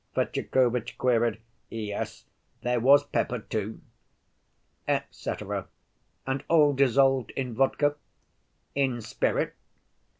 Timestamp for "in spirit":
8.73-9.53